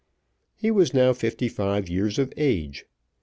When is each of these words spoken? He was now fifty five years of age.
He 0.55 0.71
was 0.71 0.95
now 0.95 1.13
fifty 1.13 1.47
five 1.47 1.87
years 1.87 2.17
of 2.17 2.33
age. 2.35 2.87